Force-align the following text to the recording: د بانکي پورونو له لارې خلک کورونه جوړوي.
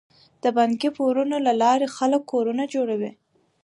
د 0.43 0.45
بانکي 0.57 0.89
پورونو 0.97 1.37
له 1.47 1.53
لارې 1.61 1.87
خلک 1.97 2.21
کورونه 2.31 2.63
جوړوي. 2.73 3.11